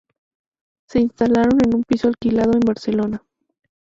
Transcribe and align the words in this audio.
Se 0.89 0.99
instalaron 0.99 1.63
en 1.63 1.75
un 1.75 1.83
piso 1.83 2.07
alquilado 2.07 2.53
en 2.53 2.61
Barcelona. 2.61 3.23